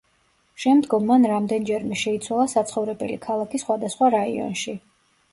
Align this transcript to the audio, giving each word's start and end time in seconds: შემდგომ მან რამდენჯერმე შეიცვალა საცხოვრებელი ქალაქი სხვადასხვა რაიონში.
შემდგომ 0.61 1.03
მან 1.09 1.25
რამდენჯერმე 1.31 1.97
შეიცვალა 2.03 2.45
საცხოვრებელი 2.53 3.17
ქალაქი 3.27 3.61
სხვადასხვა 3.65 4.09
რაიონში. 4.17 4.75